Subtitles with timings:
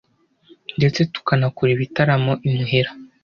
[0.77, 2.91] ndetse tukanakora ibitaramo imuhira